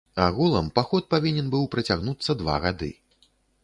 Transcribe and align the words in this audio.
Агулам 0.27 0.71
паход 0.79 1.07
павінен 1.15 1.53
быў 1.53 1.69
працягнуцца 1.77 2.31
два 2.45 2.61
гады. 2.69 2.95